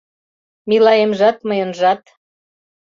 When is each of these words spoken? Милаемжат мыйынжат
Милаемжат 0.69 1.37
мыйынжат 1.47 2.01